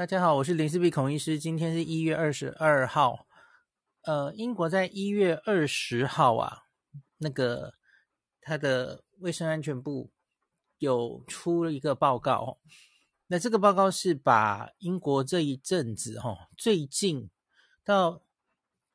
[0.00, 1.38] 大家好，我是林思碧孔医师。
[1.38, 3.26] 今天是一月二十二号。
[4.04, 6.62] 呃，英国在一月二十号啊，
[7.18, 7.74] 那个
[8.40, 10.10] 他的卫生安全部
[10.78, 12.58] 有出了一个报告。
[13.26, 17.28] 那这个报告是把英国这一阵子哈，最近
[17.84, 18.22] 到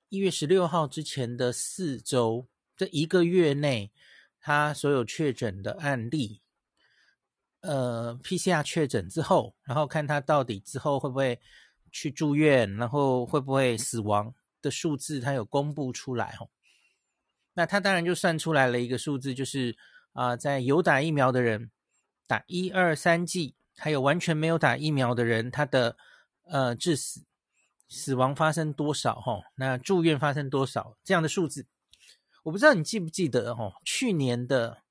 [0.09, 3.91] 一月十六号之前的四周，这一个月内，
[4.39, 6.41] 他所有确诊的案例。
[7.65, 11.39] 呃，PCR 确诊之后，然后看他到底之后会不会
[11.91, 16.49] 去住院，然后会不会死亡的数字，他有公布出来哦。
[17.55, 19.75] 那他当然就算出来了一个数字，就是
[20.13, 21.71] 啊、在有打疫苗的人
[22.27, 25.97] 打一二三剂，还有完全没有打疫苗的人，他的
[26.43, 27.23] 呃致死
[27.89, 29.41] 死亡发生多少哈？
[29.55, 31.65] 那住院发生多少这样的数字？
[32.43, 34.83] 我不知道你记不记得哦，去年的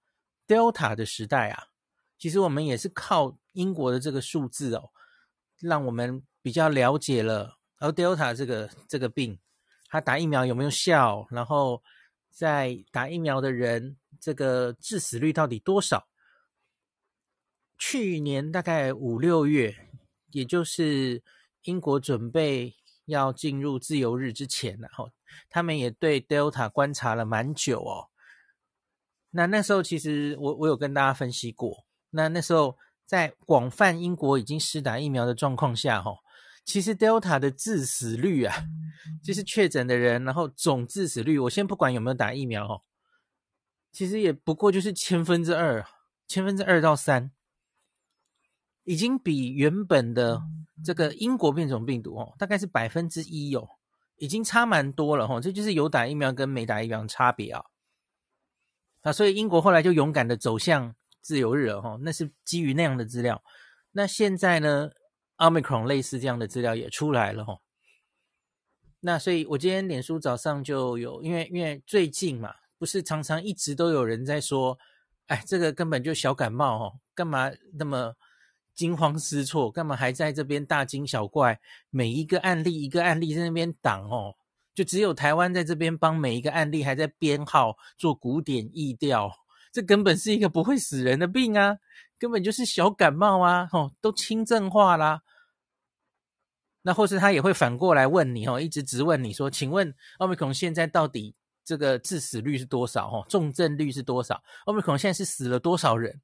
[0.48, 1.68] Delta 的时代啊。
[2.24, 4.88] 其实我们也是靠英国的这个数字哦，
[5.60, 9.38] 让我们比较了解了，而 Delta 这个这个病，
[9.90, 11.26] 它打疫苗有没有效？
[11.30, 11.82] 然后
[12.30, 16.08] 在打疫苗的人，这个致死率到底多少？
[17.76, 19.76] 去年大概五六月，
[20.30, 21.22] 也就是
[21.64, 25.10] 英国准备要进入自由日之前，然后
[25.50, 28.08] 他们也对 Delta 观察了蛮久哦。
[29.28, 31.84] 那那时候其实我我有跟大家分析过。
[32.16, 36.14] 那那时候，在广泛英国已经施打疫苗的状况下，哈，
[36.64, 38.54] 其实 Delta 的致死率啊，
[39.20, 42.80] 就是确诊的人，然后总致死率，我先不管有没有打疫苗，哈，
[43.90, 45.84] 其实也不过就是千分之二，
[46.28, 47.32] 千分之二到三，
[48.84, 50.40] 已经比原本的
[50.84, 53.68] 这个英国变种病毒，哦，大概是百分之一哦，
[54.18, 57.64] 已经差蛮多了，哈，这就是有打疫苗跟没打疫苗的差别啊，
[59.02, 60.94] 啊，所以英国后来就勇敢的走向。
[61.24, 63.42] 自由日哦，那是基于那样的资料。
[63.92, 64.90] 那现在呢
[65.38, 67.58] ，Omicron 类似这样的资料也出来了哈。
[69.00, 74.78] 那所以，我今天脸书早上就有，因为因为最近嘛，不是常常一直都有人在说，
[75.28, 78.14] 哎，这个根本就小感冒哦，干嘛那么
[78.74, 79.70] 惊慌失措？
[79.70, 81.58] 干嘛还在这边大惊小怪？
[81.88, 84.34] 每一个案例一个案例在那边挡哦，
[84.74, 89.30] 就只有台湾在这边帮每一个案例还在编号做古典疫调。
[89.74, 91.78] 这根本是一个不会死人的病啊，
[92.16, 95.22] 根本就是小感冒啊，吼，都轻症化啦。
[96.82, 103.10] 那或是他也会反过来问你，吼，一直质问你说，请问奥密克戎现在到底这个致死率是多少？
[103.10, 104.44] 吼，重症率是多少？
[104.66, 106.20] 奥密克戎现在是死了多少人？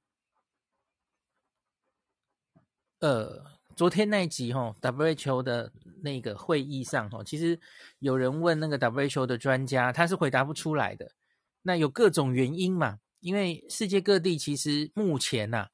[3.00, 3.44] 呃，
[3.74, 5.72] 昨天那一集，吼，WHO 的
[6.04, 7.58] 那个会议上，吼，其实
[7.98, 11.10] 有人问那个 WHO 的专家，他是回答不出来的。
[11.62, 13.00] 那有各种原因嘛？
[13.20, 15.70] 因为世界各地其实目前呐、啊，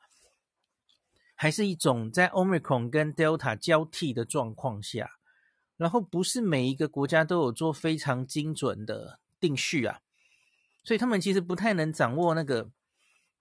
[1.35, 5.13] 还是一种在 Omicron 跟 Delta 交替的状况下，
[5.77, 10.01] 然后不是每一个国家都有做非常精准的定序啊，
[10.83, 12.71] 所以他们其实不太能掌握那个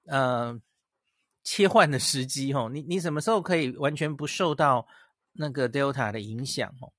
[0.06, 0.62] 呃
[1.44, 2.70] 切换的时机哦。
[2.72, 4.88] 你你什么时候可以完全不受到
[5.34, 6.94] 那个 Delta 的影响哦？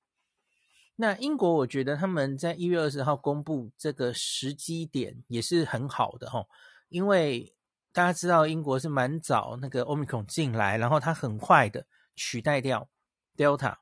[0.96, 6.48] 那英国我觉得他们在一月二十号公布这个时机点也是很好的哦。
[6.88, 7.54] 因为
[7.92, 12.88] 大家知道英国是蛮早那个 Omicron 进来，然后它很快的取代掉
[13.36, 13.76] Delta，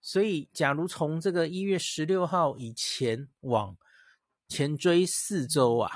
[0.00, 3.76] 所以假如从这个一月十六号以前往
[4.48, 5.90] 前追四周啊，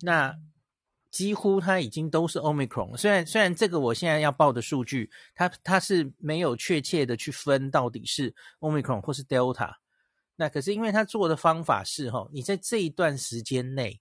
[0.00, 0.34] 那
[1.10, 2.96] 几乎它已经都是 Omicron。
[2.96, 9.74] 虽然虽然这个我现在要报的数据，它它是没有确切的去分到底是 Omicron 或是 Delta，
[10.36, 14.00] 那可是因为它做的方法是哈，你在这一段时间内。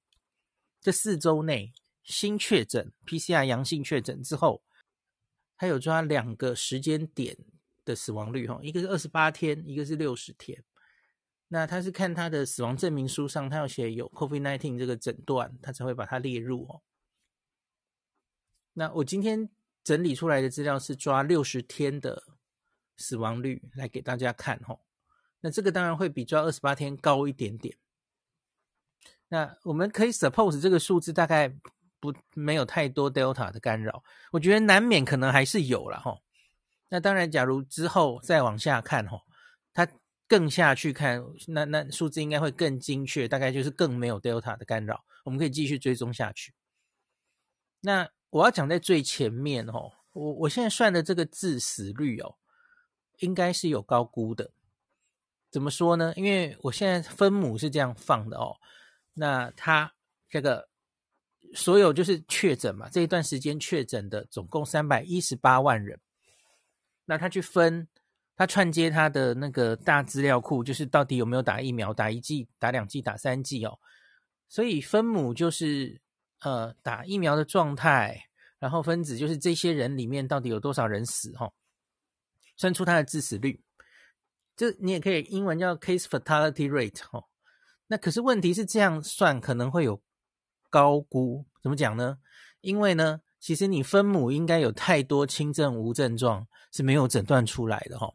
[0.87, 4.63] 这四周内新确诊 PCR 阳性确诊之后，
[5.57, 7.37] 还有抓两个时间点
[7.83, 10.63] 的死亡率哈，一个是二十八天，一个是六十天。
[11.49, 16.81] 那他是看他的死亡证明书上，他要写有 COVID-19 这个诊断，他才会把它列入哦。
[18.71, 19.49] 那我今天
[19.83, 22.23] 整理出来的资料是抓六十天的
[22.95, 24.79] 死亡率来给大家看哈。
[25.41, 27.77] 那这个当然会比抓二十八天高一点点。
[29.29, 31.53] 那我们可以 suppose 这个数字大概
[31.99, 36.17] 不没有太多 Delta 的干扰，我觉得难免可能还是有了哈。
[36.89, 39.19] 那当然，假如之后再往下看哈，
[39.73, 39.87] 它
[40.27, 46.53] 更下去看，那那数字应该会更精确，大概就是更没有 Delta 的干扰，我们可以继续追踪下去。
[47.81, 52.35] 那我要讲在最前面哦，我我现在算的这个致死率哦，
[53.19, 54.51] 应该是有高估的。
[55.51, 56.13] 怎么说呢？
[56.15, 58.57] 因为我现在分母是这样放的哦。
[59.19, 59.91] 那他
[60.29, 60.69] 这个
[61.55, 65.99] 所有就是确诊嘛，这一段时间确诊的总共三百一十八万人。
[67.05, 67.87] 那他去分
[68.35, 73.79] 他串接他的那个大资料库，就是到底有没有打疫苗，打一剂、打两剂、打三剂哦。
[74.47, 75.99] 所以分母就是
[76.41, 78.29] 呃打疫苗的状态，
[78.59, 81.53] 然后分子就是这些人里面到底有多少人死哈、哦，
[82.55, 83.59] 算出他的致死率。
[84.55, 87.23] 这你也可以英文叫 case fatality rate 哦。
[87.87, 90.01] 那可是问题是这样算可能会有
[90.69, 92.17] 高估，怎么讲呢？
[92.61, 98.13] 因为呢，其实你分母应该有太多轻症无症状是没有诊断出来的哈、哦。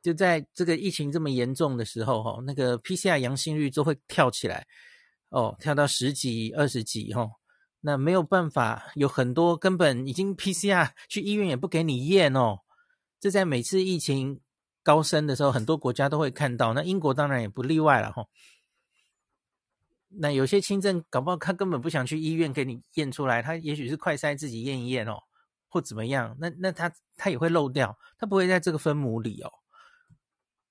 [0.00, 4.66] 就在这个疫情这么严重的时候，哈，那个 PCR 阳性率就会跳起来，
[5.30, 7.28] 哦，跳到十几、二十几，哈，
[7.80, 12.60] 那没有办法，有很多根本已经 PCR 去医院也不给你验哦。
[13.18, 14.40] 这在每次疫情
[14.82, 18.26] 高升的时候，很多国家都会看到，那英国当然也不例外了，哈。
[20.18, 25.22] 那有些轻症，搞不好他根本不想去医院给你验出来，他也许是快筛自己验一验哦，
[25.68, 29.52] 或怎么样，那那他他也会漏掉，他不会在这个分母里哦。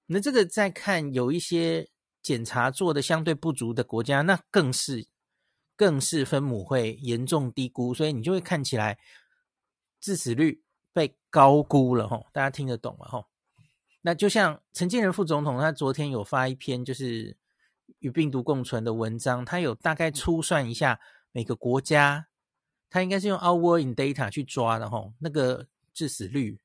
[0.05, 1.89] 那这个再看有一些
[2.21, 5.07] 检查做的相对不足的国家，那更是
[5.75, 8.99] 更是分母会严重低估，所以你就会看起来
[9.99, 10.61] 致死率
[10.91, 13.25] 被高估了吼，大家听得懂了吼。
[14.01, 17.37] 那就像陈建仁副总统，他昨天有发一篇就是
[18.03, 20.99] 与病毒共存的文章，他有大概粗算一下
[21.31, 22.27] 每个国家，
[22.89, 26.59] 他应该是用 Our in Data 去抓的吼，那个致死率。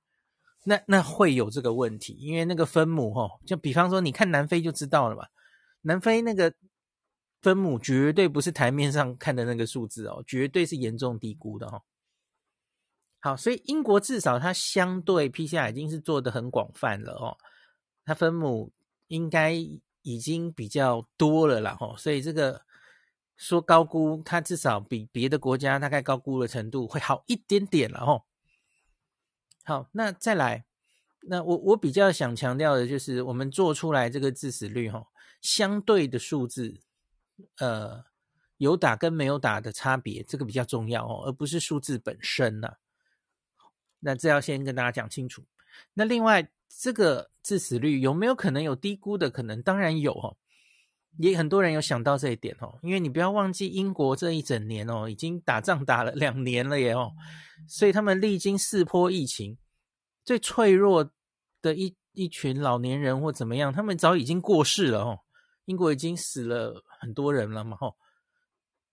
[0.64, 5.29] 那那会有这个问题，因为那个分母齁，就比方说你看南非就知道了嘛，
[5.82, 6.52] 南非那个
[7.41, 11.82] 分母绝对不是台面上看的那个数字哦，绝对是严重低估的哦。
[13.20, 17.38] 好，所以英国至少它相对 PCR 已经是做得很广泛了哦，
[18.05, 18.73] 它分母
[19.06, 19.55] 应该
[20.14, 22.62] 已经比较多了啦齁，所以这个
[23.37, 28.22] 说高估，它至少比别的国家大概高估的程度会好一点点了齁。
[29.64, 30.64] 好，那再来，
[31.28, 35.06] 那我我比较想强调的就是，我们做出来这个致死率哈，
[35.43, 36.81] 相对的数字，
[37.58, 38.06] 呃，
[38.56, 42.76] 有打跟没有打的差别，这个比较重要哦，而不是数字本身呐。
[44.00, 45.44] 那这要先跟大家讲清楚。
[45.93, 49.62] 那另外，这个致死率有没有可能有低估的可能？
[49.62, 50.37] 当然有哦，
[51.19, 57.12] 也很多人有想到这一点哦，因为你不要忘记，英国这一整年哦，已经打仗打了两年了耶哦。
[57.69, 59.59] 所以他们历经四波疫情，
[60.25, 61.11] 最脆弱
[61.61, 65.19] 的一一群老年人或怎么样，他们早已经过世了哦。
[65.65, 67.97] 英国已经死了很多人了嘛吼。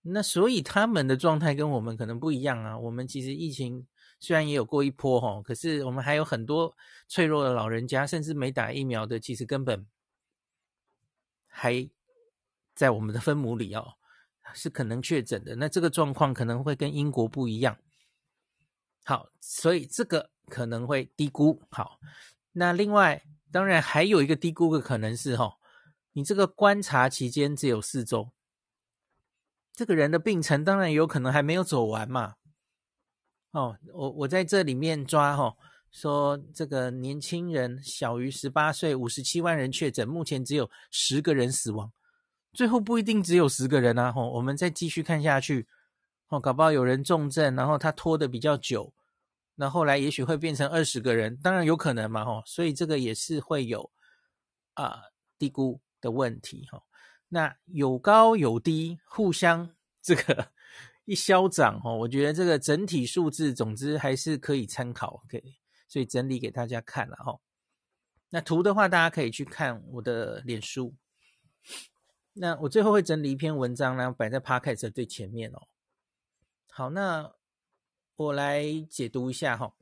[0.01, 2.77] 那所以他们的状态跟我们可能不一样啊。
[2.77, 3.87] 我们其实疫情
[4.25, 6.75] 虽然也有过一波哈，可是我们还有很多
[7.07, 9.85] 脆弱的老人家，甚至没打疫苗的，其实根本
[11.45, 11.87] 还
[12.73, 13.93] 在我们的分母里哦，
[14.55, 15.55] 是可能确诊的。
[15.57, 17.77] 那这个状况可能会跟英国不一样。
[19.03, 21.61] 好，所以这个可能会低估。
[21.69, 21.99] 好，
[22.53, 25.57] 那另外当然还有一个低估的可能是，哈，
[26.13, 28.31] 你这个观察期间只有四周，
[29.71, 32.37] 这个人的病程当然有可能还没有走完嘛。
[33.55, 35.55] 哦，我我在这里面抓，哈，
[35.89, 41.89] 说这个年轻人小于十八岁，五十七万人确诊，目前只有十个人死亡，
[42.51, 44.11] 最后不一定只有十个人啊。
[44.11, 45.65] 吼，我们再继续看下去。
[46.27, 48.93] 哦，搞不好有人重症，然后他拖得比较久，
[49.55, 53.89] 那后来也许会变成二十个人，当然有可能嘛，吼，所以这个也是会有
[54.73, 54.99] 啊、
[55.39, 56.83] 低估的问题，哈。
[57.29, 59.69] 那有高有低，互相
[60.03, 60.51] 这个
[61.05, 65.55] 一消长，哈，我觉得这个整体数字，总之还是可以参考，可以，
[65.87, 67.39] 所以整理给大家看了，哈。
[68.29, 70.95] 那图的话，大家可以去看我的脸书。
[72.33, 75.67] 那我最后会整理一篇文章，然后摆在 p o c a s t 最前面哦。
[76.69, 77.33] 好，那
[78.15, 79.73] 我来解读一下哈。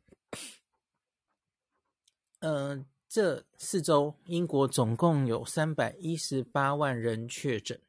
[2.39, 7.81] 嗯、呃，这四周英国总共有三百一十八万人确诊，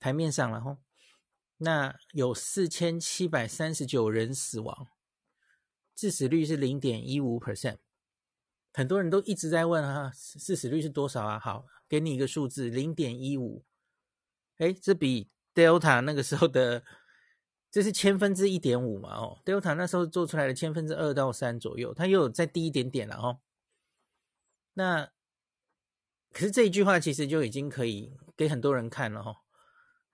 [0.00, 0.78] 台面上了哈。
[1.62, 4.88] 那有四千七百三十九人死亡，
[5.94, 7.78] 致死率是零点一五 percent。
[8.72, 11.38] 很多人都一直在问哈，致死率是多少啊？
[11.38, 13.64] 好，给你一个数字，零点一五。
[14.58, 16.82] 哎，这比 Delta 那个时候的。
[17.72, 19.14] 这是千分之一点五嘛？
[19.14, 23.38] 哦，Delta 那时候做出来的千分之二到三左右，它又有再低一点点了哦。
[24.74, 25.08] 那
[26.32, 29.36] 可是这一句话其实就已经可以给很多人看了哈。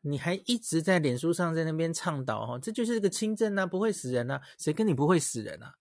[0.09, 5.75] 你还一直在脸书上在那边倡导哈，这就是个轻症啊，不会死人啊，谁跟你不会死人啊？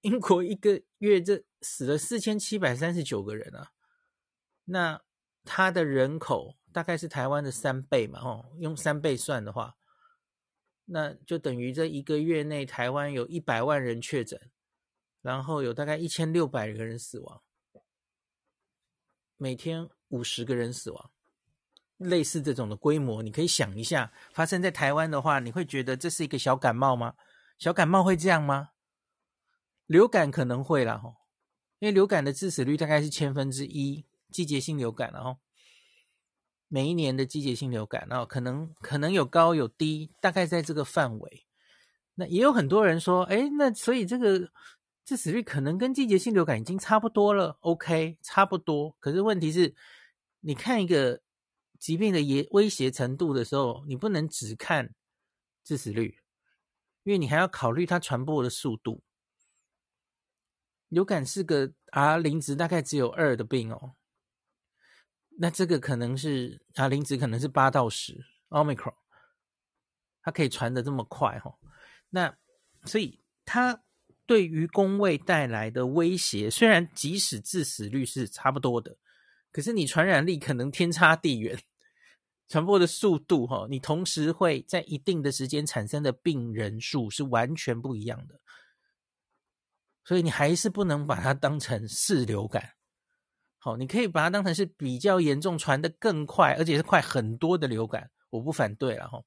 [0.00, 3.70] 英国一个月这死了四千七百三十九个人啊，
[4.64, 5.00] 那
[5.44, 8.20] 他的人口大概是台湾的三倍嘛？
[8.20, 9.76] 哦，用三倍算的话。
[10.86, 14.50] 那就等于这一个月内，台湾有一百万人确诊，
[15.20, 17.42] 然后有大概一千六百个人死亡，
[19.36, 21.10] 每天五十个人死亡，
[21.98, 27.14] 类似这种的规模，你可以想一下，发生在台湾的话，你会觉得这是一个小感冒吗？
[27.58, 28.70] 小感冒会这样吗？
[29.86, 31.16] 流感可能会啦，吼，
[31.78, 35.38] 因为流感的致死率大概是千分之一，季节性流感，然后
[36.68, 41.46] 每一年的季节性流感，然后可能可能有高有低，大概在这个范围。
[42.14, 44.50] 那也有很多人说，哎，那所以这个
[45.04, 48.94] 致死率可能跟季节性流感已经差不多了，OK，差不多。
[49.00, 49.74] 可是问题是，
[50.40, 51.20] 你看一个
[51.78, 54.94] 疾病的严威胁程度的时候，你不能只看
[55.64, 56.18] 致死率，
[57.04, 59.02] 因为你还要考虑它传播的速度。
[60.88, 63.94] 流感是个 R 零值大概只有二的病哦，
[65.38, 68.94] 那这个可能是 R 零值可能是八到十，Omicron，
[70.22, 71.58] 它可以传的这么快哦。
[72.08, 72.34] 那
[72.84, 73.82] 所以它
[74.24, 78.96] 对于公卫带来的威胁，虽然即使致死率是差不多的，
[79.52, 81.58] 可是你传染力可能天差地远，
[82.48, 88.40] 传播的速度哈，你同时会在一定的时间产生的病人数是完全不一样的。
[90.04, 92.72] 所以你还是不能把它当成是流感，
[93.58, 99.22] 好，你可以把它当成是比较严重、传得更快，而且是快很多的流感，我不反对了哈。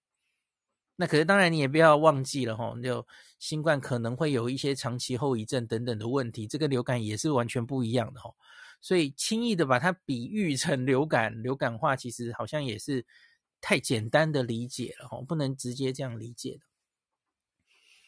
[1.01, 3.03] 那可是当然你也不要忘记了哈，就
[3.39, 8.31] 新冠可能会有一些长期后遗症等等的问题，这个流感也是完全不一样的哈。
[8.79, 13.03] 所以轻易的把它比喻成流感、流感化，其实好像也是
[13.60, 16.62] 太简单的理解了哈，不能直接这样理解的。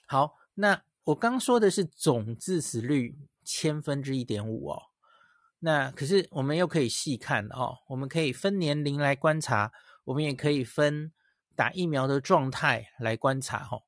[0.06, 0.84] 好，那。
[1.06, 4.84] 我刚说的是总致死率千分之一点五哦，
[5.60, 9.74] 那可是我们又可以细看哦，我们可以分年龄来观察，
[10.06, 11.12] 我们也可以分
[11.56, 13.80] 打疫苗的状态来观察哈。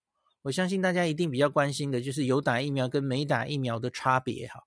[0.44, 4.64] 我相信大家一定比较关心的就是有打疫苗跟没打疫苗的差别哈。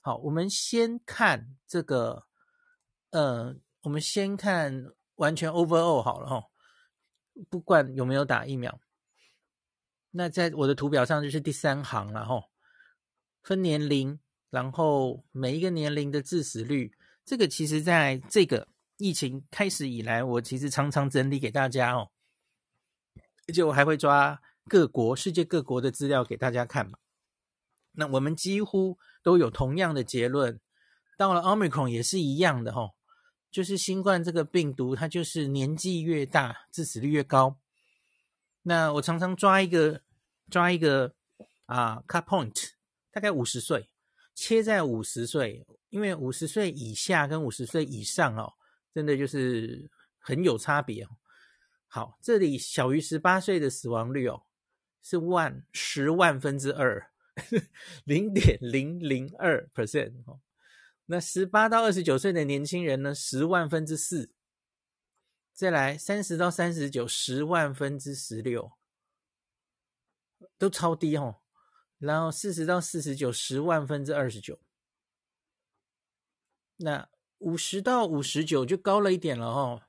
[0.00, 2.26] 好，我们先看这个，
[3.10, 6.46] 呃，我们先看完全 overall 好了哈，
[7.48, 8.80] 不管有没有打疫苗。
[10.10, 12.44] 那在我的图表上就是第三行了哈，
[13.42, 22.10] 分年龄，然后每一个年龄的致死率，这个其实在这个疫情开始以来，我其实常常整理给大家哦，
[23.48, 26.98] 而且我还会抓各国、世界各国的资料给大家看嘛。
[27.92, 30.60] 那我们几乎都有同样的结论，
[31.16, 32.90] 到了 Omicron 也是一样的哈，
[33.50, 37.58] 就是新冠这个病毒，它就是年纪越大，致死率越高。
[38.62, 40.00] 那我常常抓一个
[40.50, 41.14] 抓一个
[41.66, 42.70] 啊，cut point，
[43.12, 43.90] 大概五十岁，
[44.34, 48.54] 切在五十岁，因为五十岁以下跟五十岁以上哦，
[48.94, 51.16] 真的就是很有差别哦。
[51.88, 54.44] 好，这里小于十八岁的死亡率哦，
[55.02, 57.10] 是万十万分之二，
[58.04, 60.40] 零点零零二 percent 哦。
[61.06, 64.30] 那十八到二十九岁的年轻人呢，十万分之四。
[65.52, 68.72] 再来三十到三十九，十万分之十六，
[70.58, 71.42] 都超低哦。
[71.98, 74.58] 然后四十到四十九，十万分之二十九。
[76.76, 77.08] 那
[77.38, 79.82] 五十到五十九就高了一点了哦，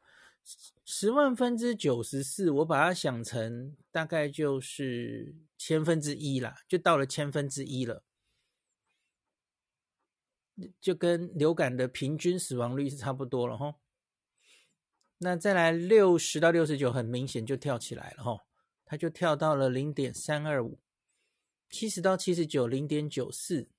[0.84, 8.04] 十万分之九十四，我把它想成大概就是千分之一啦，就到了千分之一了，
[10.82, 13.76] 就跟流感的平均死亡率是差不多了哈。
[15.20, 18.46] 那再来六十到六十九，很明显就跳起来了哈，
[18.84, 20.80] 它就跳到了零点三二五，
[21.70, 23.70] 七十到七十九零点九四，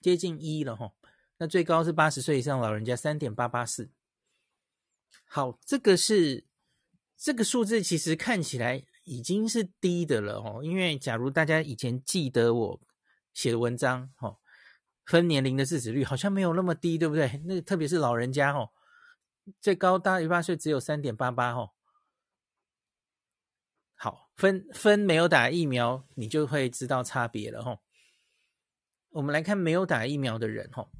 [0.00, 0.94] 接近一了哈。
[1.38, 3.90] 那最高是八十岁以上老人家三点八八四。
[5.24, 6.46] 好，这个是
[7.16, 10.60] 这个数字，其实看起来已经是低的了哦。
[10.62, 12.80] 因为假如大家以前记得我
[13.32, 14.38] 写的文章哈，
[15.04, 17.40] 分年龄的致死率好像没有那么低，对不对？
[17.46, 18.70] 那特别是老人家哦。
[19.60, 21.70] 最高大于八岁只有三点八八哦，
[23.94, 27.80] 好，分分没有打疫苗，你就会知道差别了哈。
[29.10, 30.90] 我们来看没有打疫苗的人哈，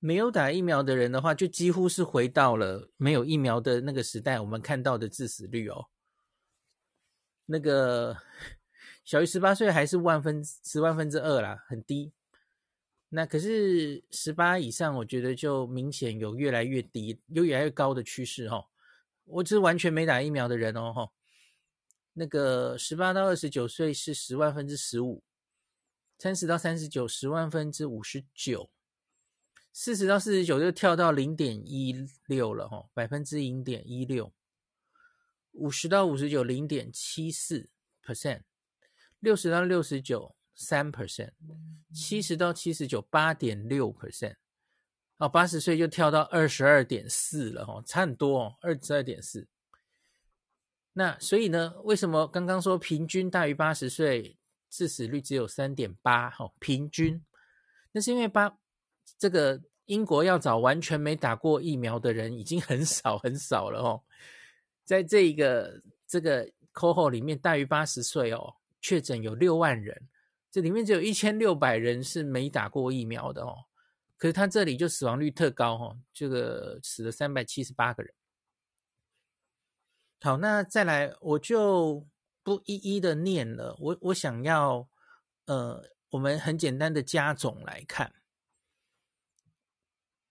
[0.00, 5.86] 没有打疫苗的人的话，就几乎是回到了没有疫苗的那个时代，我们看到的致死率哦，
[7.46, 8.16] 那个
[9.04, 12.12] 小于十八岁还是万分十万分之二啦，很低。
[13.10, 18.66] 那可是十八以上，我觉得就明显有越来越低，有越来越高的趋势哦。
[19.24, 21.10] 我只是完全没打疫苗的人哦哈。
[22.12, 25.22] 那个十八到二十九岁是十万分之十五，
[26.18, 28.68] 三十到三十九十万分之五十九，
[29.80, 31.94] 四十到四十九就跳到零点一
[32.26, 34.34] 六了哈，百分之零点一六。
[35.52, 37.70] 五十到五十九零点七四
[38.04, 38.40] percent，
[39.20, 40.34] 六十到六十九。
[40.56, 41.30] 三 percent，
[41.94, 44.34] 七十到七十九八点六 percent，
[45.18, 49.46] 哦，八十岁就跳到二十二点四了哦，差很多哦，二十二点四。
[50.94, 54.36] 那所以呢，为什么刚刚说平均大于八十岁
[54.68, 56.28] 致死率只有三点八？
[56.40, 57.24] 哦，平均，
[57.92, 58.57] 那是因为八
[59.18, 64.02] 这个英国要找完全没打过疫苗的人已经很少很少了哦，
[64.84, 68.54] 在这一个这个 cohort 里面，大于八十岁哦。
[68.80, 70.08] 确诊有六万人，
[70.52, 73.52] 这里面只有一千六百人是没打过疫苗的哦。
[74.16, 78.14] 可是他这里就死亡率特高哦，这个死了三百七十八个人。
[80.20, 82.06] 好，那再来我就
[82.44, 83.76] 不一一的念了。
[83.80, 84.88] 我我想要
[85.46, 88.14] 呃，我们很简单的加总来看，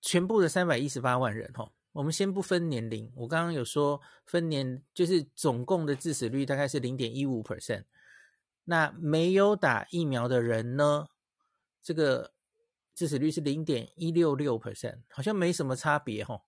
[0.01, 1.72] 全部的三百一十八万人哦。
[1.92, 7.86] 我们先不分年龄，我刚刚有说分年，就是总共的致死率大概是零点一五 percent。
[8.66, 11.08] 那没有打疫苗的人呢？
[11.82, 12.34] 这个
[12.94, 16.44] 致死率是零点一六六 percent，好像没什么差别哈。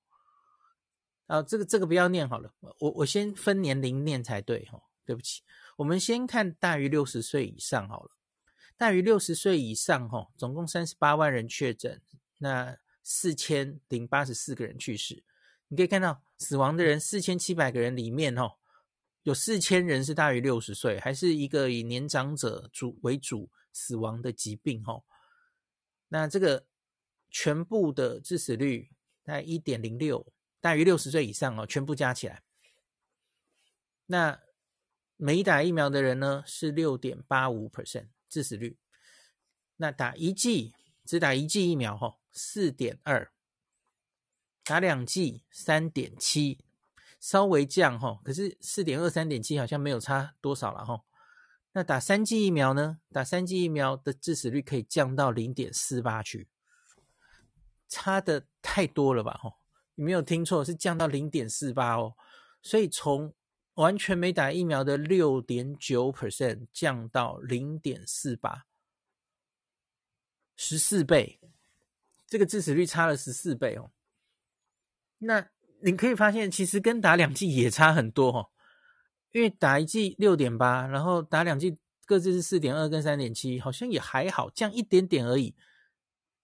[1.28, 4.82] 啊，这个这个不要念好了，我我先分年龄念才对哈。
[5.06, 5.42] 对不起，
[5.78, 8.12] 我们先看大于六十岁以上好了。
[8.78, 12.00] 大于六十岁以上哈，总共三十八万人确诊，
[12.38, 12.78] 那
[13.12, 15.24] 四千零八十四个人去世。
[15.68, 18.58] 你可以看到死亡的人四千七百个人里面哦。
[19.24, 25.04] 有四千人是大于六十岁，还是一个以年长者主为主死亡的疾病哦。
[26.10, 26.68] 那这个
[27.32, 28.92] 全部的致死率
[29.24, 32.44] 大概一点零六，大于六十岁以上哦，全部加起来。
[34.06, 34.40] 那
[35.18, 38.78] 没打疫苗的人呢是六点八五 percent 致死率。
[39.78, 43.32] 那打一剂只打一剂疫苗哦，四点二，
[44.64, 46.64] 打两剂三点七。
[47.20, 51.04] 稍微降哈，可是四点二、三点七好像没有差多少了哈。
[51.74, 53.02] 那打三剂疫苗呢？
[53.12, 56.48] 打三剂疫苗的致死率可以降到零点四八去，
[57.90, 59.34] 差的太多了吧？
[59.34, 59.54] 哈，
[59.96, 62.16] 你没有听错，是降到零点四八哦。
[62.62, 63.36] 所以从
[63.74, 68.66] 完全没打疫苗的六点九 percent 降到零点四八，
[70.56, 71.42] 十四倍，
[72.30, 73.92] 这个致死率差了十四倍哦。
[75.18, 75.50] 那。
[75.82, 78.50] 你可以发现，其实跟打两剂也差很多哦，
[79.32, 85.56] 因为打一剂六点八，然后打两剂各自是四点二跟三点七，好像也还好，降一点点而已。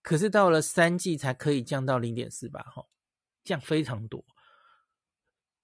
[0.00, 2.86] 可是到了三剂才可以降到零点四八，哈，
[3.44, 4.24] 降非常多。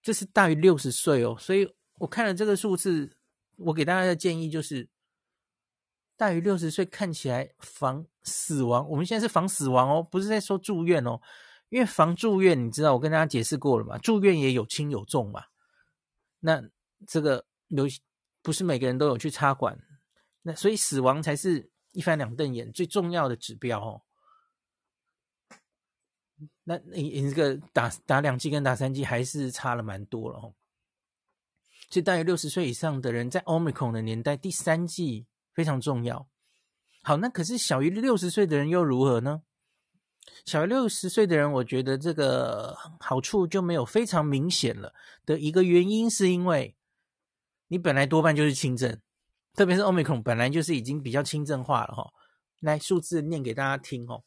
[0.02, 3.16] 这是大于六十岁哦，所以我看了这个数字，
[3.56, 4.86] 我给大家的建议就是，
[6.22, 11.20] 大于六十岁看起来防死亡，我们现在是防死亡哦，不是在说住院哦。
[11.68, 13.98] 因为防住院，你知道我跟大家解释过了嘛？
[13.98, 15.42] 住院也有轻有重嘛。
[16.38, 16.62] 那
[17.08, 17.88] 这个有
[18.40, 19.76] 不是每个人都有去插管，
[20.42, 24.02] 那所以死亡才是一翻两瞪眼最重要的指标哦。
[26.62, 30.54] 那你你这个打打两剂跟打三剂还是差了蛮多了哦。
[31.90, 36.28] 所以大于六十岁以上的人在 Omicron 的年代，第三剂非常重要。
[37.02, 39.42] 好，那可是小于六十岁的人又如何呢？
[40.44, 44.94] 小于六十岁的人，我觉得这个好处就没有非常明显了
[45.26, 46.76] 的一个原因，是因为
[47.68, 49.00] 你本来多半就是轻症，
[49.54, 52.12] 特别是 Omicron 本来就是已经比较轻症化了哈。
[52.60, 54.22] 来，数字念给大家听哦。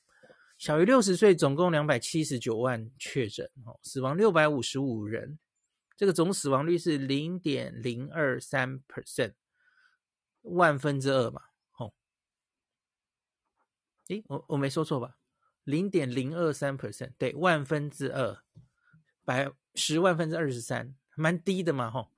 [0.58, 5.40] 小于六十岁，总共两百七十九万确诊，哦，死亡六百五十五人，
[5.96, 9.34] 这个总死亡率是零点零二三 percent，
[10.46, 11.94] 万分之二嘛，吼。
[14.08, 15.18] 诶，我我没说错吧？
[15.64, 18.44] 零点零二三 percent，对，万分之二，
[19.24, 22.12] 百十万分之二十三，蛮低的嘛，吼，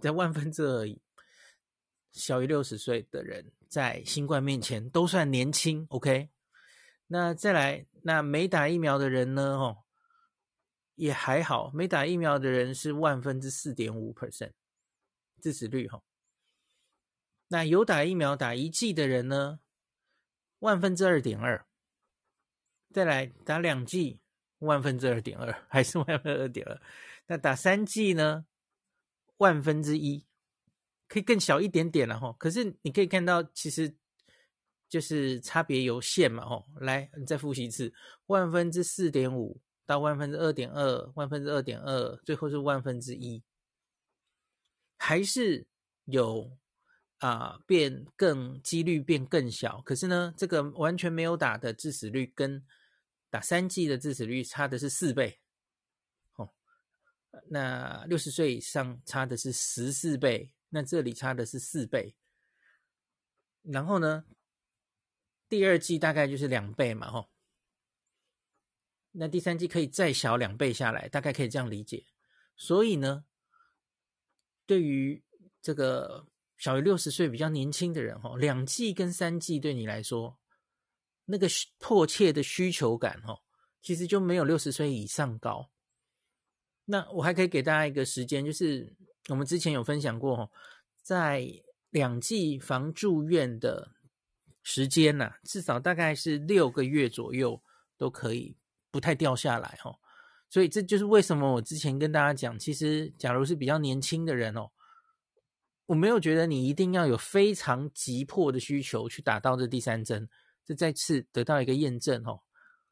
[0.00, 1.00] 在万分之二而已。
[2.10, 6.28] 小于六十岁的人在新冠面前都算年轻，OK。
[7.06, 9.84] 那再来，那没打疫苗的人呢，吼，
[10.96, 14.52] 也还好，没打疫苗的人是万分之四点五 percent，
[15.40, 16.02] 致死率，吼。
[17.52, 19.60] 那有打疫苗打一剂的人呢，
[20.60, 21.66] 万分之二点二。
[22.94, 24.20] 再来打两剂，
[24.60, 26.80] 万分之二点二， 还是万分之二点二。
[27.26, 28.46] 那打三剂呢？
[29.36, 30.24] 万分之一，
[31.06, 32.34] 可以更小一点点了哈。
[32.38, 33.94] 可是你可以看到，其实
[34.88, 36.66] 就是差别有限嘛吼。
[36.80, 37.92] 来，你再复习一次：
[38.28, 43.42] 万分之四点五到万分之二点二，万分之二点二，最后是万分之一，
[44.96, 45.66] 还是
[46.06, 46.56] 有
[47.22, 49.80] 啊、变更几率变更小。
[49.82, 52.66] 可是呢，这个完全没有打的致死率跟
[53.30, 55.38] 打三剂的致死率差的是四倍，
[56.34, 56.52] 哦，
[57.48, 62.16] 那六十岁以上差的是十四倍，那这里差的是四倍。
[63.62, 64.24] 然后呢，
[65.48, 67.30] 第二剂大概就是两倍嘛，吼。
[69.12, 72.04] 那第三剂可以再小两倍下来，大概可以这样理解。
[72.56, 73.24] 所以呢，
[74.66, 75.22] 对于
[75.60, 76.26] 这个
[76.62, 80.38] 小于六十岁比较年轻的人，吼，两剂跟三剂对你来说，
[81.24, 81.48] 那个
[81.80, 83.42] 迫切的需求感，吼，
[83.82, 85.68] 其实就没有六十岁以上高。
[86.84, 88.94] 那我还可以给大家一个时间，就是
[89.28, 90.52] 我们之前有分享过，吼，
[91.02, 91.44] 在
[91.90, 93.90] 两剂防住院的
[94.62, 97.60] 时间呐，至少大概是六个月左右
[97.98, 98.56] 都可以。
[98.92, 99.98] 不太掉下来哦，
[100.50, 104.70] 所以这就是为什么我之前跟大家讲，其实假如是比较年轻的人哦，
[105.92, 110.26] 我没有觉得你一定要有非常急迫的需求去打到这第三针，
[110.64, 112.40] 这再次得到一个验证哦。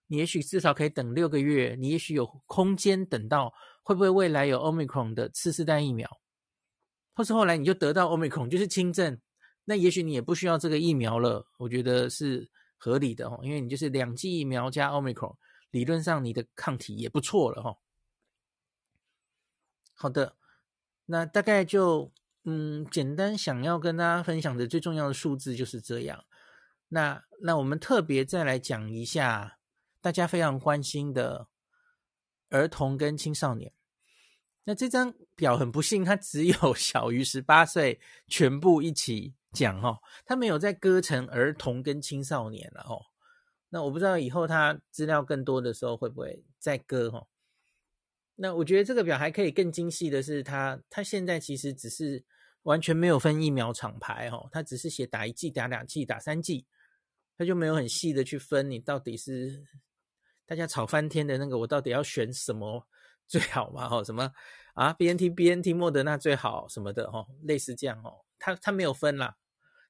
[0.07, 6.21] 你也许至少可以等六个月，你也许有空间等到会不会未来有 Omicron 的次世代疫苗，
[7.15, 9.19] 或是后来你就得到 Omicron 就是轻症，
[9.65, 11.47] 那也许你也不需要这个疫苗了。
[11.57, 15.35] 我觉得是合理的哦，因为你就是两剂疫苗加 Omicron。
[15.71, 17.75] 理论上，你的抗体也不错了哈。
[19.95, 20.37] 好的，
[21.07, 22.13] 那大概就
[22.45, 26.25] 嗯，简单想要跟大家分享的最重要的数字就是这样。
[26.89, 29.59] 那那我们特别再来讲一下
[30.01, 31.49] 大家非常关心的
[32.49, 33.73] 儿童跟青少年。
[34.65, 43.01] 那这张表很不幸，它只有小于十八岁全部一起讲哦，它没有再割成儿童跟青少年了哦。
[43.69, 47.29] 那我不知道以后他资料更多的时候会不会再割哦？
[48.43, 52.25] 那我觉得这个表还可以更精细的是它它现在其实只是
[52.63, 56.65] 完全没有分疫苗厂牌哦，它只是写打一剂、打两剂、打三剂，
[57.37, 59.63] 它就没有很细的去分你到底是
[60.47, 62.89] 大家吵翻天的那个，我到底要选什么
[63.29, 63.87] 最好嘛？
[63.87, 64.33] 齁，什么
[64.73, 68.25] 啊？BNT、BNT、莫德纳最好什么的齁，类似这样哦。
[68.39, 69.37] 它它没有分啦。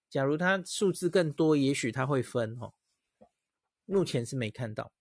[0.09, 2.75] 假如它数字更多，也许它会分哦。
[3.85, 4.93] 目前是没看到。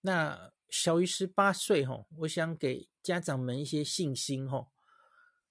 [0.00, 4.68] 那小于十八岁哈，我想给家长们一些信心哈。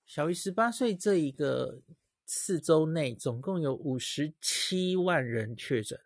[0.05, 1.81] 小于十八岁这一个
[2.25, 5.99] 四周内，总共有五十七万人确诊，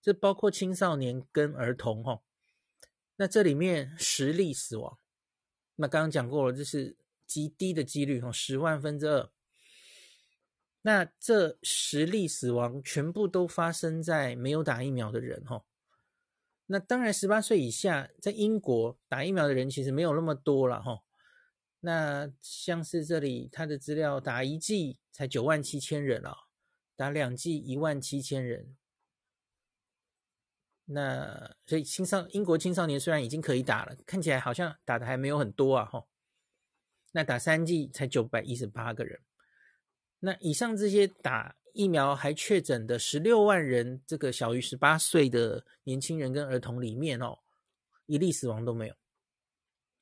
[0.00, 2.22] 这包括青少年跟儿童哈。
[3.16, 4.98] 那这里面十例死亡，
[5.76, 9.30] 那刚刚讲过了，这是极低的几率哈，十万分之二。
[10.82, 15.64] 那这十例死亡全部都发生在没有打疫苗的人哈。
[16.66, 21.02] 那当然，十八岁以下在英国打疫苗的人其实没有那么多了哈。
[21.80, 26.34] 那像是这里他的资料，打一剂才九万七千人啊，
[26.96, 28.76] 打两剂一万七千人。
[30.86, 36.06] 那所以青少英国青少年虽然已经可以打了，看起来好像打的还没有很多啊哈。
[37.12, 39.20] 那打三剂才九百一十八个人。
[40.18, 47.38] 那以上这些打疫苗还确诊的十六万人，这个小于十八岁的年轻人跟儿童里面哦，
[48.06, 48.94] 一例死亡都没有。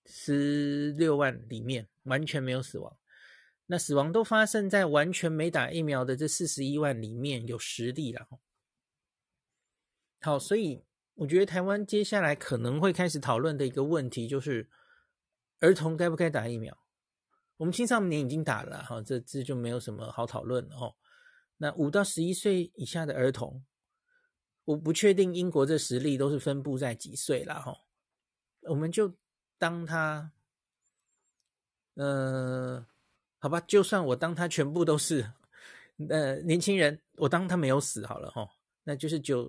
[0.07, 2.97] 十六万里面完全没有死亡。
[3.67, 8.29] 那死亡都发生在完全没打疫苗的这四十一万里面有十例了。
[10.21, 10.85] 好，所以
[11.15, 14.71] 我觉得台湾接下来可能会开始讨论的一个问题就是，
[15.59, 16.77] 儿童该不该打疫苗？
[17.57, 20.95] 我们青少年已经打了哈，这这就没有什么好讨论了哈。
[21.57, 23.65] 那五到十一岁以下的儿童，
[24.65, 27.77] 我不确定英国这实例都是分布在几岁了哈。
[28.63, 29.17] 我们就
[29.59, 30.33] 当他，
[31.95, 32.87] 呃，
[33.39, 35.33] 好吧，就算我当他全部都是
[36.09, 38.49] 呃年轻人，我当他没有死好了哈。
[38.85, 39.49] 那就是就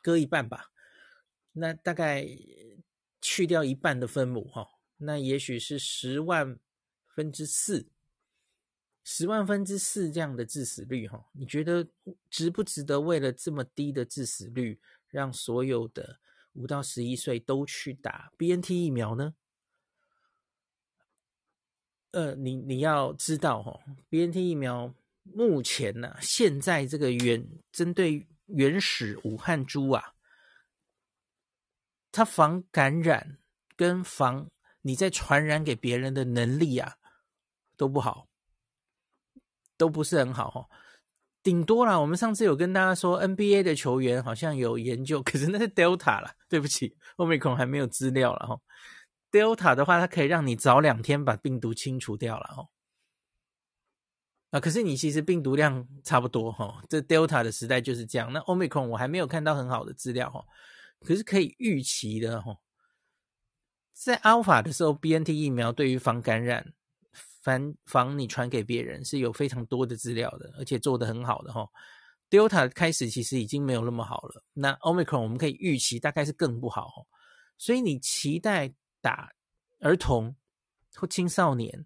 [0.00, 0.70] 割一半吧，
[1.52, 2.26] 那大概
[3.20, 4.68] 去掉一半的分母哈，
[4.98, 6.58] 那也许是十万。
[7.14, 7.90] 分之四，
[9.04, 11.86] 十万分之四这样的致死率，哈，你觉得
[12.30, 16.20] 值不值得为了这么低的致死率，让所有的
[16.52, 19.34] 五到十一岁都去打 BNT 疫苗呢？
[22.12, 30.14] 呃，你你要知道，哈，BNT 疫苗目前呢，现在这个原针对原始武汉株啊，
[32.10, 33.38] 它防感染
[33.74, 34.50] 跟防
[34.82, 36.98] 你再传染给别人的能力啊。
[37.74, 38.28] 都不好，
[39.82, 40.64] 都不是很好哈。
[41.42, 48.56] 顶多啦，我们上次有跟大家说，NBA 的球员好像有研究，可是那是 Delta 啦，对不起，Omicron 还没有资料了哈。
[49.32, 52.68] Delta 的话，它可以让你早两天把病毒清除掉了哈。
[54.52, 56.80] 啊，可是你其实病毒量差不多哈。
[56.88, 58.32] 这 Delta 的时代就是这样。
[58.32, 60.44] 那 Omicron 我还没有看到很好的资料哈，
[61.00, 62.56] 可是可以预期的哈。
[63.92, 66.72] 在 Alpha 的时候，BNT 疫苗对于防感染。
[67.42, 71.68] 防防你传给别人是有非常多的资料的，而且做得很好的哈。
[72.30, 77.06] Delta 开始其实已经没有那么好了，那 Omicron 我们可以预期大概是更不好，
[77.58, 79.30] 所以你期待打
[79.80, 80.34] 儿童
[80.94, 81.84] 或青少年，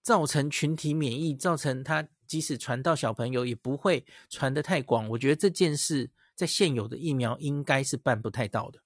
[0.00, 5.08] 造成群体免疫，造成他即使传到小朋友也不会传得太广。
[5.08, 8.80] 我觉得这件事在现有的疫苗应该是办不太到的。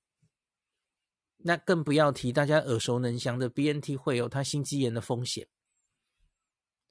[1.42, 5.48] 那更不要提大家耳熟能详的 BNT 会有它心肌炎的风险。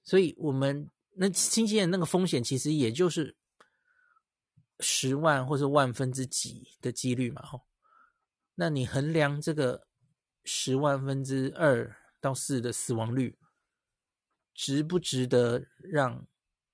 [0.04, 3.36] 所以我们那心肌炎那个风险其实也就是
[4.80, 7.62] 十万或者万分之几的几率嘛，吼。
[8.56, 9.88] 那你衡量这个
[10.44, 13.38] 十万分之二到四的死亡率，
[14.54, 16.26] 值不值得让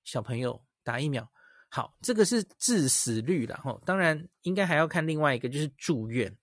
[0.02, 1.30] 小朋友打疫苗？
[1.68, 3.82] 好，这个是致死率啦，吼。
[3.84, 6.34] 当然，应该还要看另外一个，就是住院，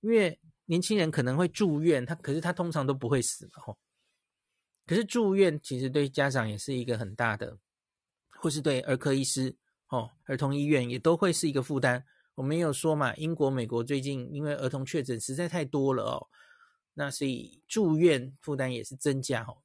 [0.00, 3.78] 因为年轻人可能会住院，他可是他通常都不会死嘛，吼。
[4.86, 7.58] 可是住院其实对家长也是一个很大的，
[8.40, 9.56] 或是对儿科医师
[9.88, 12.04] 哦，儿童医院也都会是一个负担。
[12.36, 16.28] 我们有说嘛，英国、美国最近因为儿童确诊实在太多了哦，
[16.94, 19.58] 那所以住院负担也是增加哦。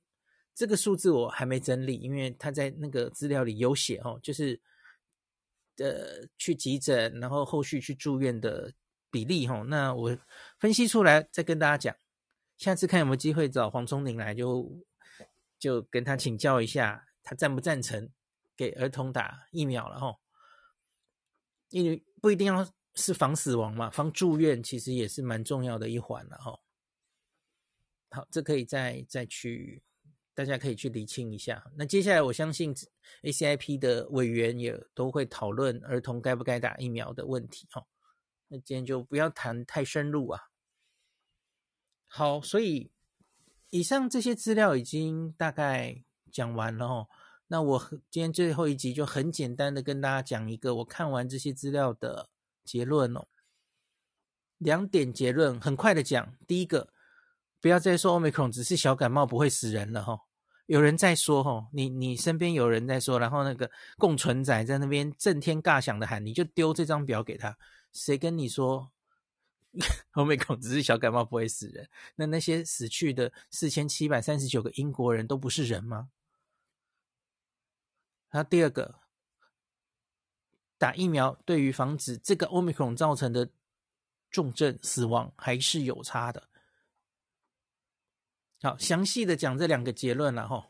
[0.56, 4.60] 这个数字我还没整理，因为他在那个资料里有写哦，就是
[5.78, 8.72] 呃去急诊，然后后续去住院的
[9.12, 9.66] 比例哦。
[9.68, 10.18] 那我
[10.58, 11.96] 分析出来再跟大家讲，
[12.58, 14.84] 下次看有没有机会找黄聪宁来就。
[15.62, 18.10] 就跟他请教一下，他赞不赞成
[18.58, 20.20] 给儿童打疫苗了吼？
[21.70, 26.64] 因为不一定要是防死亡嘛，防住院其实也是蛮重要的一环了吼。
[28.10, 29.84] 好，这可以再再去，
[30.34, 31.64] 大家可以去理清一下。
[31.76, 32.74] 那接下来我相信
[33.22, 37.86] ACIP 的委员也都会讨论儿童该不该打疫苗的问题哈。
[38.52, 40.42] 那今天就不要谈太深入啊。
[42.06, 42.92] 好，所以。
[43.74, 47.08] 以上这些资料已经大概讲完了哦。
[47.48, 52.30] 那我今天最后一集就很简单的跟大家讲一个我看完这些资料的
[52.66, 53.30] 结论哦。
[54.58, 56.36] 两点结论，很快的讲。
[56.46, 56.90] 第一个，
[57.62, 60.20] 不要再说 Omicron 只是小感冒不会死人了哈。
[60.66, 67.58] 有人在说哈，你你身边有人在说，然后那个共存仔在那边震天尬响的喊，你就丢这张表给他。
[67.94, 68.92] 谁跟你说？
[70.16, 76.10] 欧美孔只是小感冒不会死人，那那些死去的四千七百三十九个英国人都不是人吗？
[78.32, 79.00] 那第二个，
[80.78, 83.50] 打疫苗对于防止这个欧米孔造成的
[84.30, 86.50] 重症死亡还是有差的。
[88.62, 90.68] 好，详细的讲这两个结论了哈。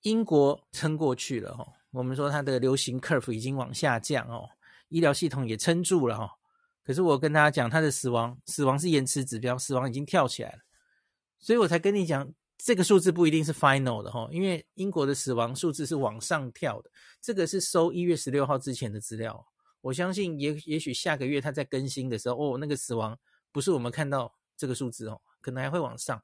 [0.00, 4.48] 英国撑过去了哈，我们说它的流行 curve 已经往下降哦，
[4.90, 6.30] 医疗系统也撑住了哈。
[6.84, 10.58] 可是我跟大家讲，他的死亡死亡是延迟指标，死亡已经跳起来了，
[11.38, 19.46] 所以我才跟你讲，这个数字不一定是 final 的哈，因为英国的死亡数字是往上跳的，这个是收一月十六号之前的资料，
[19.80, 23.18] 我相信也也许下个月他在更新的时候，哦，那个死亡
[23.52, 26.22] 不是我们看到这个数字哦，可能还会往上，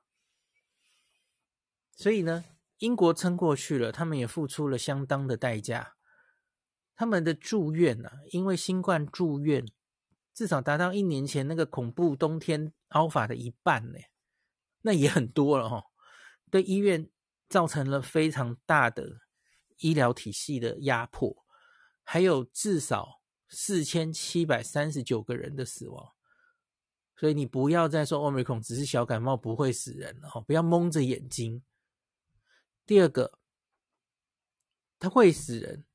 [1.95, 2.45] 所以呢，
[2.79, 5.96] 英国撑过去了，他们也付出了相当的代价，
[6.97, 9.65] 他们的住院呢、啊，因为新冠住院。
[10.35, 13.99] 至少达到一年前那个恐怖冬天 Alpha 的一半呢，
[14.83, 15.83] 那也很多了哈，
[16.51, 17.09] 对医院
[17.49, 19.21] 造成了非常大的
[19.79, 21.35] 医疗体系的压迫，
[22.03, 26.07] 还有至少四千七百三十九个人的死亡，
[27.17, 31.65] 所以你不要再说 Omicron 只是小感冒不会死人了哈，不要蒙着眼睛。
[32.85, 33.39] 第二个，
[34.99, 35.87] 它会死人。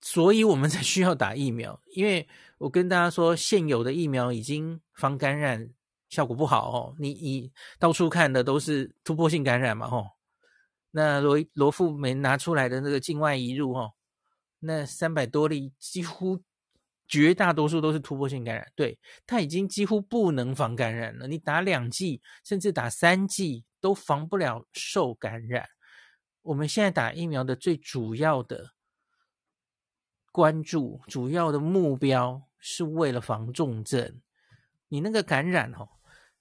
[0.00, 5.70] 所以我们才需要打疫苗，因为我跟大家说，现有的疫苗已经防感染
[6.08, 6.94] 效果不好哦。
[6.98, 10.06] 你你到处看的都是突破性感染嘛，吼。
[10.92, 13.92] 那罗罗富没拿出来的那个境外移入，吼，
[14.60, 16.40] 那三百多例几乎
[17.08, 21.26] 绝大多数都是突破性感染，对，它已经几乎不能防感染了。
[21.26, 25.68] 你打两剂，甚至打三剂都防不了受感染。
[26.42, 28.70] 我们现在打疫苗的最主要的。
[30.32, 34.20] 关注主要的目标是为了防重症。
[34.88, 35.88] 你那个感染哦，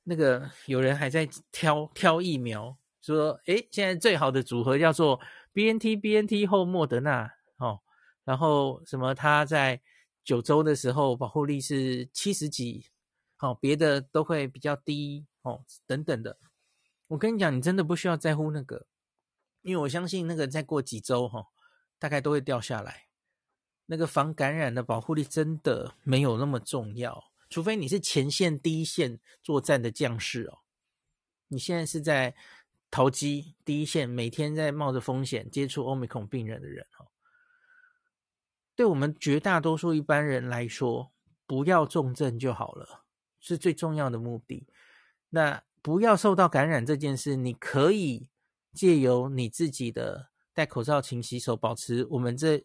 [0.04, 5.19] 那个有人还在挑挑疫苗，说诶，现在最好的组合叫做
[5.54, 7.82] BNT BNT 后莫德纳哦，
[8.23, 9.82] 然后什么他在
[10.23, 12.86] 九周的时候保护力是七十几，
[13.39, 16.38] 哦，别的都会比较低哦，等等的。
[17.08, 18.86] 我跟你讲，你真的不需要在乎那个，
[19.62, 21.47] 因为我相信那个再过几周哈，
[21.97, 23.06] 大概都会掉下来。
[23.88, 30.60] 那个防感染的保护力真的没有那么重要，除非你是前线第一线作战的将士哦。
[31.47, 32.36] 你现在是在
[32.91, 37.08] 投机第一线，每天在冒着风险接触 Omicron 病人的人哦。
[38.76, 41.12] 对我们绝大多数一般人来说，
[41.45, 43.06] 不要重症就好了，
[43.39, 44.67] 是最重要的目的。
[45.30, 48.30] 那不要受到感染这件事，你可以
[48.73, 52.63] 借由你自己的戴口罩、勤洗手，保持我们这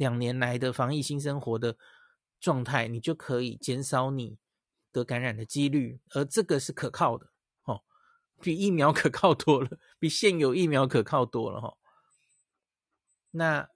[0.00, 1.76] 两年来的防疫新生活的
[2.40, 4.38] 状态，你就可以减少你
[4.90, 7.26] 得感染的几率，而这个是可靠的，
[7.64, 7.82] 哦，
[8.40, 11.76] 比疫苗 可靠多了，比现有疫苗可靠多了，哈。
[13.32, 13.68] 那。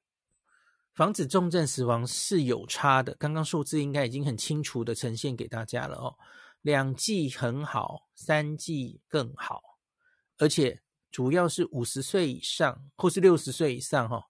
[0.94, 6.14] 防止重症死亡是有差的，刚刚数字应该已经很清楚的呈现给大家了哦。
[6.62, 9.60] 两剂很好，三剂更好，
[10.38, 14.24] 而且主要是五十岁以上或是六十岁以上哈，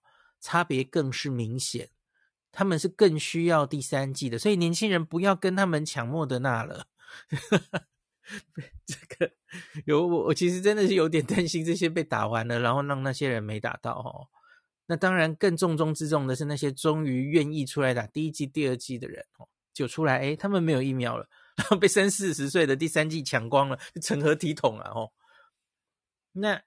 [0.45, 1.89] 差别更是明显，
[2.51, 6.85] 他们是更需要第三季的，所以年轻人不要跟他们抢莫德纳了。
[8.85, 9.31] 这个
[9.85, 14.29] 有我，我其实真的是有点担心这些被打完了，然后让那些人没打到哦。
[14.85, 24.91] 那当然，更重中之重的是那些终于愿意出来打第一季、第二季的人哦，就出来诶，他们没有疫苗了，然后被三四十岁的第三季抢光了，成何体统啊！
[24.93, 25.11] 哦，
[26.33, 26.61] 那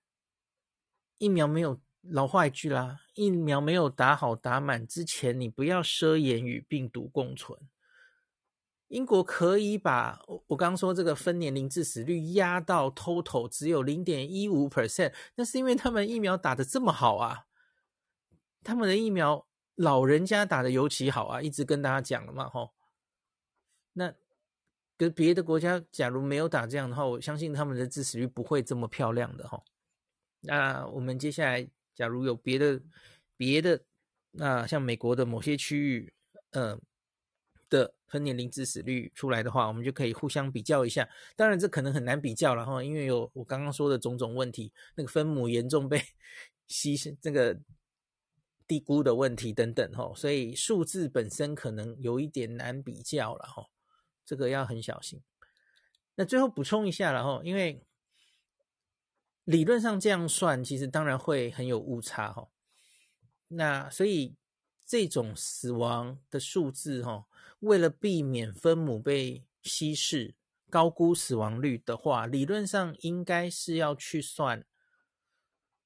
[1.18, 7.58] 疫苗没有，老话一句啦，疫苗没有打好打满之前，你不要奢言与病毒共存。
[8.88, 17.46] 英国可以把我我刚说这个分年龄致死率压到 total 只有零点一五 percent，那是因为他们疫苗打得这么好啊。
[18.62, 22.72] 他们的疫苗，老人家打的尤其好啊，一直跟大家讲了嘛，吼。
[23.92, 24.14] 那
[24.96, 29.64] 跟别的国家，假如没有打这样的话，我相信他们的致死率不会这么漂亮的，吼。
[30.40, 32.80] 那我们接下来，假如有别的
[33.36, 33.82] 别的，
[34.30, 36.12] 那像美国的某些区域，
[36.52, 36.78] 呃
[37.68, 41.08] 的分年龄致死率出来的话，我们就可以互相比较一下。
[41.34, 45.98] 当然，这可能很难比较了，哈，因为有我刚刚说的种种问题，那个分母严重被
[46.70, 47.58] 牺牲，这个。
[48.68, 53.66] 低估的问题等等哈，所以数字本身可能有一点难比较了哈，
[54.26, 55.18] 这个要很小心。
[56.14, 57.82] 那最后补充一下了哈，因为
[59.48, 62.50] 理论上这样算，其实当然会很有误差吼。
[63.48, 64.36] 那所以
[64.84, 67.24] 这种死亡的数字吼，
[67.60, 70.34] 为了避免分母被稀释、
[70.68, 74.66] 高估死亡率的话，理论上应该是要去算。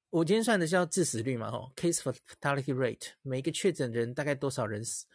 [0.09, 5.05] 我今天算的是要致死率嘛，吼，case fatality rate，每一个确诊人大概多少人死？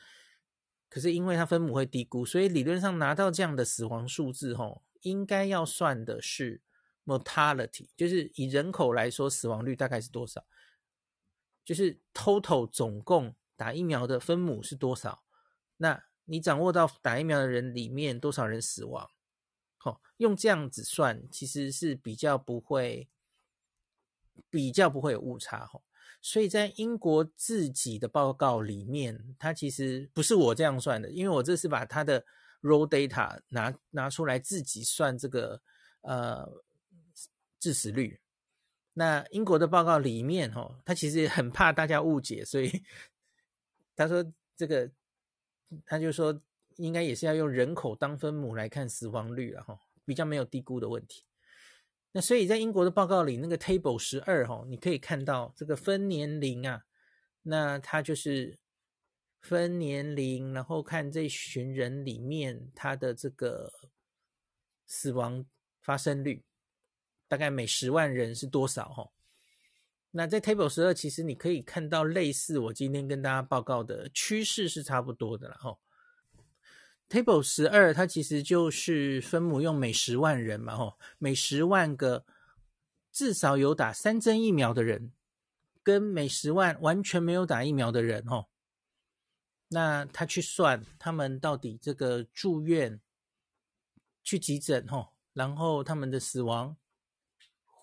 [0.88, 6.62] 可是因为它分母会低估，所以理论上拿到这样的死亡数字，吼，应该要算的是
[7.08, 10.44] mortality，就是以人口来说，死亡率大概是多少？
[11.64, 15.24] 就是 total 总共打疫苗的分母是多少？
[15.78, 19.10] 那你掌握到打疫苗的人里面多少人死亡？
[19.78, 23.08] 吼，用这样子算，其实是比较不会。
[24.50, 25.82] 比较不会有误差哈，
[26.22, 32.24] 所以在英国自己的报告里面，它其实不是我这样算的，因为我这是把它的
[32.62, 35.60] raw data 拿拿出来自己算这个
[36.02, 36.48] 呃
[37.68, 38.18] 致死率。
[38.94, 42.83] 那英国的报告里面哈，他其实很怕大家误解，所以
[43.94, 44.24] 他说
[44.57, 44.90] 这个
[45.85, 46.40] 他就说
[46.76, 51.24] 应该也是要用人口当分母来看死亡率了哈，比较没有低估的问题。
[52.12, 56.85] 那所以在英国的报告里，那个 table 十二哈，你可以看到这个分年龄啊，
[57.42, 58.59] 那它就是
[59.42, 63.70] 分年龄，然后看这群人里面他的这个
[64.87, 65.44] 死亡
[65.83, 66.42] 发生率，
[67.28, 69.10] 大概每十万人是多少哈？
[70.10, 75.78] 那在 table 十二，其实你可以看到类似我今天跟大家报告的趋势是差不多的了哈。
[77.10, 82.24] Table 十二，它其实就是分母用每十万人嘛，吼，每十万个
[83.12, 85.12] 至少有打三针疫苗的人，
[85.82, 88.48] 跟每十万完全没有打疫苗的人，吼，
[89.68, 93.00] 那他去算他们到底这个住院、
[94.22, 96.76] 去急诊，吼，然后他们的死亡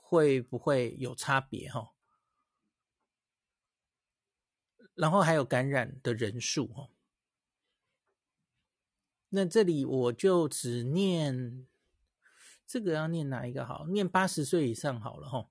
[0.07, 1.95] 会不会有差别，吼，
[4.93, 6.91] 然后还有感染的人数，吼。
[9.29, 11.67] 那这里我就只念
[12.67, 13.87] 这个，要念哪一个好？
[13.87, 15.49] 念八十岁以上好了哈。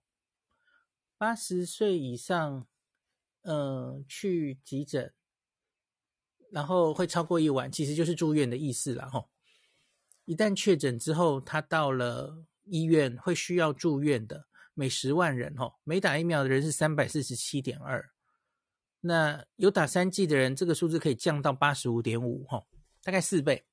[1.19, 2.69] 八十岁以上，
[3.43, 5.13] 呃，去急诊，
[6.53, 9.29] 然后会超过一晚，其实就是住院的意思了哈。
[10.25, 18.11] 一旦确诊之后，他到了医院会需要住院的，每十万人哦，没打疫苗的人是三百四十七点二，
[19.01, 22.65] 那有打三剂的人，这个数字可以降到八十五点五哈，
[23.03, 23.65] 大概四倍。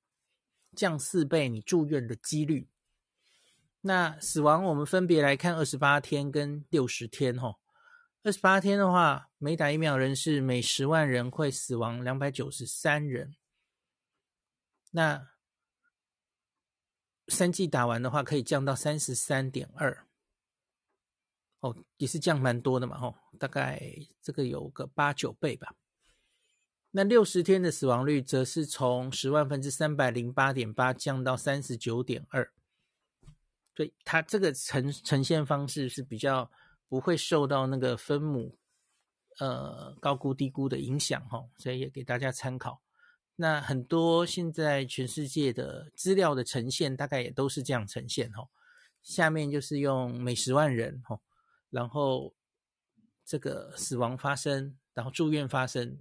[0.74, 2.70] 降四倍，你住院的几率。
[3.82, 7.60] 那死亡我们分别来看二十八天跟六十天，吼。
[8.24, 13.36] 二十八天的话，没打疫苗人是每十万人会死亡两百九十三人。
[14.92, 15.31] 那
[17.32, 20.06] 三剂打完的话，可以降到三十三点二。
[21.62, 23.82] 哦，也是降蛮多的嘛，吼，大概
[24.22, 25.76] 这个有个八九倍吧。
[26.92, 32.52] 那六十天的死亡率则是从十万分之三百零八点八降到三十九点二。
[33.76, 36.52] 所以它这个呈呈现方式是比较。
[36.92, 38.58] 不会受到那个分母，
[39.40, 42.82] 呃，高估低估的影响哈，所以也给大家参考。
[43.42, 48.48] 那很多现在全世界的资料的呈现，大概也都是这样呈现哈。
[49.02, 51.20] 下面就是用每十万人哈，
[51.72, 52.36] 然后
[53.26, 55.98] 这个死亡发生，然后住院发生，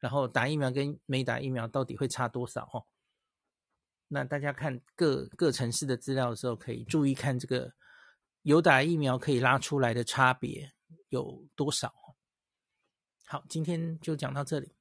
[0.00, 2.82] 然后打疫苗跟没打疫苗到底会差多少哈？
[4.08, 7.74] 那大家看各各城市的资料的时候，可以注意看这个。
[8.42, 10.72] 有打疫苗可以拉出来的差别
[11.10, 11.92] 有多少？
[13.26, 14.77] 好，今天就讲到这里。